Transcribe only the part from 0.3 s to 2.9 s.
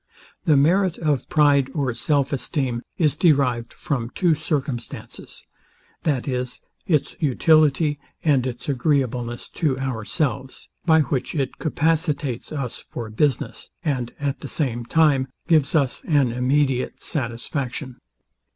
The merit of pride or self esteem